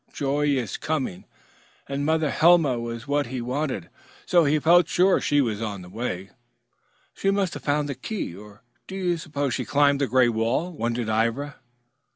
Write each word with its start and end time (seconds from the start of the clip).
Joy 0.11 0.47
is 0.47 0.77
coming." 0.77 1.25
And 1.87 2.03
Mother 2.07 2.31
Helma 2.31 2.79
was 2.79 3.07
what 3.07 3.27
he 3.27 3.39
wanted. 3.39 3.91
So 4.25 4.45
he 4.45 4.57
felt 4.57 4.87
sure 4.87 5.21
she 5.21 5.41
was 5.41 5.61
on 5.61 5.83
the 5.83 5.89
way. 5.89 6.31
"She 7.13 7.29
must 7.29 7.53
have 7.53 7.61
found 7.63 7.87
the 7.87 7.93
key, 7.93 8.35
or 8.35 8.63
do 8.87 8.95
you 8.95 9.17
suppose 9.17 9.53
she 9.53 9.63
climbed 9.63 10.01
the 10.01 10.07
gray 10.07 10.27
wall?" 10.27 10.71
wondered 10.71 11.07
Ivra. 11.07 11.57